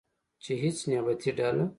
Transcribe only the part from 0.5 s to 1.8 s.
هیڅ نیابتي ډله